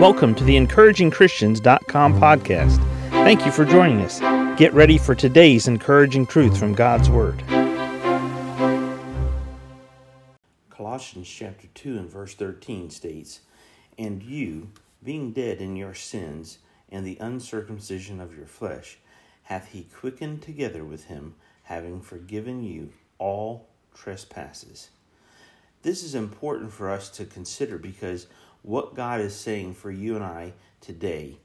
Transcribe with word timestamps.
Welcome 0.00 0.34
to 0.34 0.44
the 0.44 0.56
encouragingchristians.com 0.56 2.20
podcast. 2.20 2.78
Thank 3.10 3.46
you 3.46 3.52
for 3.52 3.64
joining 3.64 4.00
us. 4.00 4.18
Get 4.58 4.74
ready 4.74 4.98
for 4.98 5.14
today's 5.14 5.68
encouraging 5.68 6.26
truth 6.26 6.58
from 6.58 6.74
God's 6.74 7.08
Word. 7.08 7.42
Colossians 10.68 11.28
chapter 11.28 11.68
2 11.74 11.96
and 11.96 12.10
verse 12.10 12.34
13 12.34 12.90
states, 12.90 13.40
And 13.96 14.20
you, 14.20 14.70
being 15.02 15.32
dead 15.32 15.58
in 15.58 15.76
your 15.76 15.94
sins 15.94 16.58
and 16.90 17.06
the 17.06 17.16
uncircumcision 17.20 18.20
of 18.20 18.36
your 18.36 18.46
flesh, 18.46 18.98
hath 19.44 19.68
he 19.68 19.84
quickened 19.84 20.42
together 20.42 20.84
with 20.84 21.04
him, 21.04 21.36
having 21.62 22.00
forgiven 22.00 22.64
you 22.64 22.90
all 23.18 23.68
trespasses. 23.94 24.90
This 25.82 26.02
is 26.02 26.16
important 26.16 26.72
for 26.72 26.90
us 26.90 27.10
to 27.10 27.24
consider 27.24 27.78
because 27.78 28.26
what 28.64 28.94
God 28.94 29.20
is 29.20 29.36
saying 29.36 29.74
for 29.74 29.90
you 29.90 30.16
and 30.16 30.24
I 30.24 30.54
today, 30.80 31.36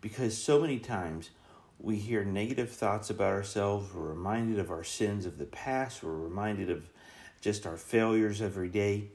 because 0.00 0.36
so 0.36 0.58
many 0.58 0.78
times 0.78 1.30
we 1.78 1.96
hear 1.96 2.24
negative 2.24 2.70
thoughts 2.70 3.10
about 3.10 3.32
ourselves, 3.32 3.92
we're 3.94 4.08
reminded 4.08 4.58
of 4.58 4.70
our 4.70 4.82
sins 4.82 5.26
of 5.26 5.36
the 5.36 5.44
past, 5.44 6.02
we're 6.02 6.16
reminded 6.16 6.70
of 6.70 6.88
just 7.42 7.66
our 7.66 7.76
failures 7.76 8.40
every 8.40 8.70
day 8.70 9.08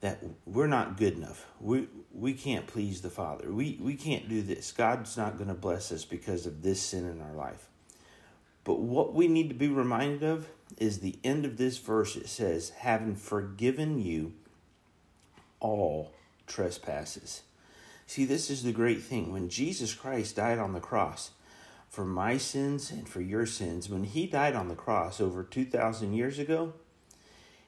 that 0.00 0.22
we're 0.44 0.66
not 0.66 0.96
good 0.96 1.14
enough. 1.14 1.46
We 1.60 1.88
we 2.12 2.34
can't 2.34 2.66
please 2.66 3.00
the 3.00 3.10
Father. 3.10 3.52
We 3.52 3.78
we 3.80 3.94
can't 3.94 4.28
do 4.28 4.42
this. 4.42 4.72
God's 4.72 5.16
not 5.16 5.38
going 5.38 5.48
to 5.48 5.54
bless 5.54 5.92
us 5.92 6.04
because 6.04 6.46
of 6.46 6.62
this 6.62 6.82
sin 6.82 7.08
in 7.08 7.22
our 7.22 7.32
life. 7.32 7.68
But 8.64 8.80
what 8.80 9.14
we 9.14 9.28
need 9.28 9.48
to 9.50 9.54
be 9.54 9.68
reminded 9.68 10.24
of 10.24 10.48
is 10.78 10.98
the 10.98 11.18
end 11.22 11.44
of 11.44 11.58
this 11.58 11.78
verse. 11.78 12.16
It 12.16 12.28
says, 12.28 12.70
"Having 12.70 13.16
forgiven 13.16 14.00
you 14.00 14.34
all 15.60 16.12
trespasses." 16.46 17.42
See, 18.06 18.24
this 18.24 18.50
is 18.50 18.62
the 18.62 18.72
great 18.72 19.02
thing. 19.02 19.32
When 19.32 19.48
Jesus 19.48 19.94
Christ 19.94 20.36
died 20.36 20.58
on 20.58 20.72
the 20.72 20.80
cross 20.80 21.30
for 21.88 22.04
my 22.04 22.36
sins 22.36 22.90
and 22.90 23.08
for 23.08 23.20
your 23.20 23.46
sins, 23.46 23.88
when 23.88 24.04
he 24.04 24.26
died 24.26 24.54
on 24.54 24.68
the 24.68 24.74
cross 24.74 25.20
over 25.20 25.42
2,000 25.42 26.12
years 26.12 26.38
ago, 26.38 26.74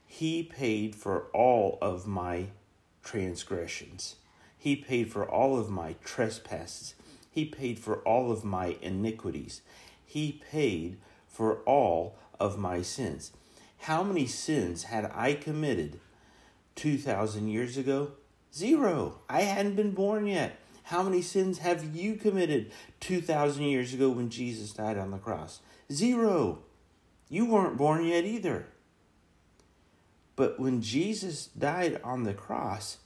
he 0.07 0.43
paid 0.43 0.95
for 0.95 1.27
all 1.33 1.79
of 1.81 2.07
my 2.07 2.49
transgressions. 3.03 4.17
He 4.59 4.77
paid 4.77 5.13
for 5.13 5.29
all 5.29 5.59
of 5.59 5.71
my 5.71 5.95
trespasses. 6.05 6.95
He 7.31 7.45
paid 7.45 7.79
for 7.79 7.99
all 8.01 8.31
of 8.31 8.45
my 8.45 8.77
iniquities. 8.83 9.63
He 10.05 10.33
paid 10.51 10.99
for 11.29 11.59
all 11.65 12.17
of 12.41 12.59
my 12.59 12.83
sins. 12.83 13.33
How 13.81 14.03
many 14.03 14.27
sins 14.27 14.85
had 14.85 15.11
I 15.15 15.35
committed 15.35 16.01
2,000 16.75 17.49
years 17.49 17.77
ago? 17.77 18.13
Zero. 18.57 19.19
I 19.29 19.43
hadn't 19.43 19.77
been 19.77 19.91
born 19.91 20.27
yet. 20.27 20.59
How 20.85 21.03
many 21.03 21.21
sins 21.21 21.59
have 21.59 21.95
you 21.95 22.15
committed 22.15 22.73
2,000 23.01 23.63
years 23.65 23.93
ago 23.93 24.09
when 24.09 24.31
Jesus 24.31 24.73
died 24.73 24.97
on 24.97 25.11
the 25.11 25.19
cross? 25.19 25.61
Zero. 25.93 26.61
You 27.29 27.45
weren't 27.45 27.77
born 27.77 28.07
yet 28.07 28.25
either. 28.25 28.69
But 30.37 30.59
when 30.59 30.81
Jesus 30.81 31.49
died 31.49 32.01
on 32.03 32.23
the 32.23 32.33
cross, 32.33 32.99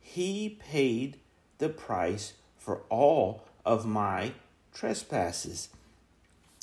he 0.00 0.58
paid 0.58 1.18
the 1.58 1.68
price 1.68 2.32
for 2.56 2.82
all 2.88 3.44
of 3.66 3.84
my 3.84 4.32
trespasses. 4.72 5.68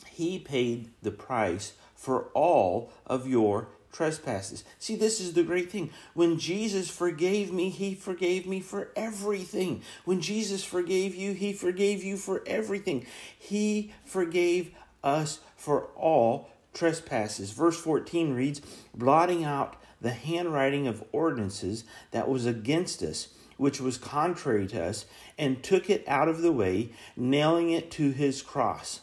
He 0.08 0.40
paid 0.40 0.90
the 1.04 1.12
price 1.12 1.74
for 1.96 2.30
all 2.34 2.92
of 3.06 3.28
your 3.28 3.68
trespasses. 3.92 4.64
See, 4.78 4.96
this 4.96 5.20
is 5.20 5.34
the 5.34 5.44
great 5.44 5.72
thing. 5.72 5.92
When 6.14 6.38
Jesus 6.38 6.90
forgave 6.90 7.52
me, 7.52 7.70
he 7.70 7.96
forgave 7.96 8.46
me 8.46 8.60
for 8.60 8.90
everything. 8.96 9.82
When 10.06 10.22
Jesus 10.22 10.64
forgave 10.64 11.16
you, 11.16 11.34
he 11.34 11.54
forgave 11.54 12.04
you 12.04 12.18
for 12.18 12.44
everything. 12.46 13.06
He 13.38 13.94
forgave 14.06 14.72
us 15.04 15.40
for 15.56 15.86
all 15.96 16.50
trespasses. 16.74 17.52
Verse 17.52 17.80
14 17.80 18.34
reads, 18.34 18.62
blotting 18.94 19.44
out 19.44 19.76
the 20.02 20.12
handwriting 20.12 20.88
of 20.88 21.04
ordinances 21.12 21.84
that 22.12 22.30
was 22.30 22.46
against 22.46 23.02
us, 23.04 23.30
which 23.58 23.82
was 23.82 23.98
contrary 23.98 24.68
to 24.68 24.82
us, 24.82 25.06
and 25.38 25.62
took 25.62 25.90
it 25.90 26.08
out 26.08 26.30
of 26.30 26.42
the 26.42 26.52
way, 26.52 26.92
nailing 27.18 27.72
it 27.72 27.92
to 27.92 28.12
his 28.12 28.42
cross. 28.42 29.02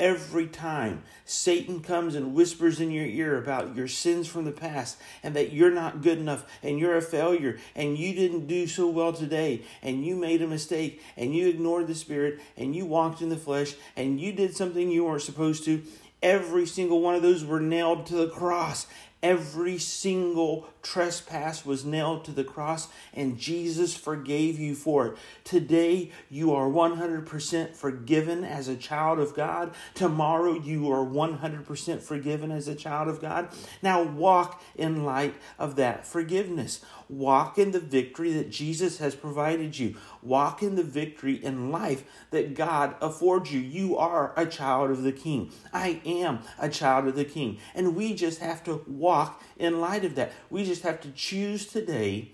Every 0.00 0.46
time 0.46 1.02
Satan 1.26 1.80
comes 1.80 2.14
and 2.14 2.34
whispers 2.34 2.80
in 2.80 2.90
your 2.90 3.04
ear 3.04 3.36
about 3.36 3.76
your 3.76 3.86
sins 3.86 4.26
from 4.26 4.46
the 4.46 4.50
past 4.50 4.96
and 5.22 5.36
that 5.36 5.52
you're 5.52 5.70
not 5.70 6.00
good 6.00 6.16
enough 6.16 6.46
and 6.62 6.78
you're 6.78 6.96
a 6.96 7.02
failure 7.02 7.58
and 7.76 7.98
you 7.98 8.14
didn't 8.14 8.46
do 8.46 8.66
so 8.66 8.88
well 8.88 9.12
today 9.12 9.62
and 9.82 10.02
you 10.02 10.16
made 10.16 10.40
a 10.40 10.46
mistake 10.46 11.02
and 11.18 11.34
you 11.34 11.48
ignored 11.50 11.86
the 11.86 11.94
Spirit 11.94 12.40
and 12.56 12.74
you 12.74 12.86
walked 12.86 13.20
in 13.20 13.28
the 13.28 13.36
flesh 13.36 13.74
and 13.94 14.18
you 14.18 14.32
did 14.32 14.56
something 14.56 14.90
you 14.90 15.04
weren't 15.04 15.20
supposed 15.20 15.66
to, 15.66 15.82
every 16.22 16.64
single 16.64 17.02
one 17.02 17.14
of 17.14 17.20
those 17.20 17.44
were 17.44 17.60
nailed 17.60 18.06
to 18.06 18.14
the 18.14 18.28
cross 18.30 18.86
Every 19.22 19.76
single 19.76 20.66
trespass 20.82 21.66
was 21.66 21.84
nailed 21.84 22.24
to 22.24 22.32
the 22.32 22.42
cross, 22.42 22.88
and 23.12 23.36
Jesus 23.36 23.94
forgave 23.94 24.58
you 24.58 24.74
for 24.74 25.08
it. 25.08 25.18
Today, 25.44 26.10
you 26.30 26.54
are 26.54 26.66
100% 26.70 27.76
forgiven 27.76 28.44
as 28.44 28.66
a 28.66 28.76
child 28.76 29.18
of 29.18 29.34
God. 29.34 29.74
Tomorrow, 29.94 30.60
you 30.60 30.90
are 30.90 31.04
100% 31.04 32.00
forgiven 32.00 32.50
as 32.50 32.66
a 32.66 32.74
child 32.74 33.08
of 33.08 33.20
God. 33.20 33.50
Now, 33.82 34.02
walk 34.02 34.62
in 34.74 35.04
light 35.04 35.34
of 35.58 35.76
that 35.76 36.06
forgiveness. 36.06 36.80
Walk 37.10 37.58
in 37.58 37.72
the 37.72 37.80
victory 37.80 38.32
that 38.32 38.50
Jesus 38.50 38.98
has 38.98 39.14
provided 39.14 39.78
you. 39.78 39.96
Walk 40.22 40.62
in 40.62 40.76
the 40.76 40.82
victory 40.82 41.34
in 41.34 41.70
life 41.70 42.04
that 42.30 42.54
God 42.54 42.94
affords 43.02 43.52
you. 43.52 43.60
You 43.60 43.98
are 43.98 44.32
a 44.36 44.46
child 44.46 44.90
of 44.90 45.02
the 45.02 45.12
King. 45.12 45.52
I 45.74 46.00
am 46.06 46.38
a 46.58 46.68
child 46.70 47.06
of 47.06 47.16
the 47.16 47.24
King. 47.24 47.58
And 47.74 47.96
we 47.96 48.14
just 48.14 48.38
have 48.38 48.64
to 48.64 48.82
walk 48.86 49.09
in 49.56 49.80
light 49.80 50.04
of 50.04 50.14
that. 50.14 50.32
We 50.48 50.64
just 50.64 50.82
have 50.82 51.00
to 51.02 51.10
choose 51.10 51.66
today 51.66 52.32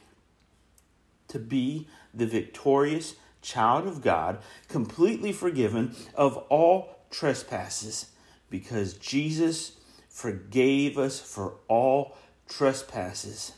to 1.28 1.38
be 1.38 1.88
the 2.14 2.26
victorious 2.26 3.16
child 3.42 3.86
of 3.86 4.02
God, 4.02 4.38
completely 4.68 5.32
forgiven 5.32 5.94
of 6.14 6.36
all 6.48 6.98
trespasses, 7.10 8.10
because 8.50 8.94
Jesus 8.94 9.72
forgave 10.08 10.98
us 10.98 11.20
for 11.20 11.54
all 11.68 12.16
trespasses 12.48 13.52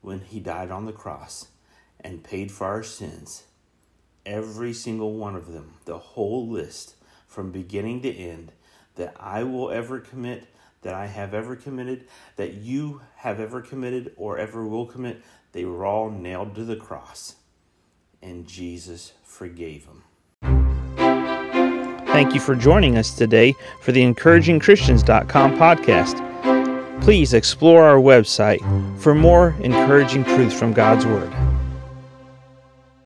when 0.00 0.20
he 0.20 0.40
died 0.40 0.70
on 0.70 0.86
the 0.86 0.92
cross 0.92 1.48
and 2.00 2.24
paid 2.24 2.50
for 2.50 2.66
our 2.66 2.82
sins. 2.82 3.44
Every 4.26 4.72
single 4.72 5.14
one 5.14 5.36
of 5.36 5.52
them, 5.52 5.74
the 5.84 5.98
whole 5.98 6.48
list 6.48 6.96
from 7.26 7.50
beginning 7.50 8.02
to 8.02 8.12
end 8.12 8.52
that 8.96 9.14
I 9.18 9.42
will 9.44 9.70
ever 9.70 10.00
commit, 10.00 10.46
that 10.82 10.94
I 10.94 11.06
have 11.06 11.34
ever 11.34 11.56
committed, 11.56 12.06
that 12.36 12.54
you 12.54 13.00
have 13.16 13.40
ever 13.40 13.60
committed 13.60 14.12
or 14.16 14.38
ever 14.38 14.66
will 14.66 14.86
commit, 14.86 15.22
they 15.52 15.64
were 15.64 15.84
all 15.84 16.10
nailed 16.10 16.54
to 16.56 16.64
the 16.64 16.76
cross. 16.76 17.36
And 18.20 18.46
Jesus 18.46 19.12
forgave 19.24 19.86
them. 19.86 20.04
Thank 22.06 22.34
you 22.34 22.40
for 22.40 22.54
joining 22.54 22.98
us 22.98 23.14
today 23.14 23.54
for 23.80 23.92
the 23.92 24.02
encouragingchristians.com 24.02 25.56
podcast 25.56 26.32
please 27.02 27.34
explore 27.34 27.82
our 27.82 27.96
website 27.96 28.60
for 29.00 29.12
more 29.12 29.56
encouraging 29.60 30.22
truths 30.22 30.56
from 30.56 30.72
God's 30.72 31.04
Word. 31.04 31.32